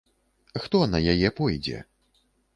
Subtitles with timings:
[0.63, 1.85] Хто на яе пойдзе?